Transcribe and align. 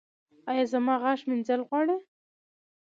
ایا 0.49 0.65
زما 0.73 0.93
غاښ 1.01 1.21
مینځل 1.29 1.61
غواړي؟ 1.67 1.97